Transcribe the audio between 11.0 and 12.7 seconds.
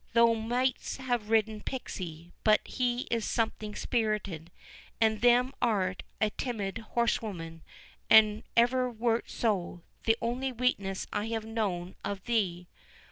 I have known of thee."